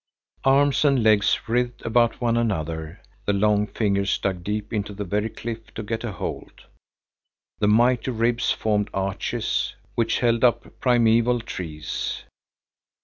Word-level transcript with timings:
Arms 0.45 0.83
and 0.83 1.03
legs 1.03 1.37
writhed 1.47 1.85
about 1.85 2.19
one 2.19 2.35
another, 2.35 2.99
the 3.27 3.33
long 3.33 3.67
fingers 3.67 4.17
dug 4.17 4.43
deep 4.43 4.73
into 4.73 4.93
the 4.95 5.03
very 5.03 5.29
cliff 5.29 5.71
to 5.75 5.83
get 5.83 6.03
a 6.03 6.11
hold, 6.13 6.65
the 7.59 7.67
mighty 7.67 8.09
ribs 8.09 8.51
formed 8.51 8.89
arches, 8.95 9.75
which 9.93 10.17
held 10.17 10.43
up 10.43 10.79
primeval 10.79 11.39
trees. 11.39 12.23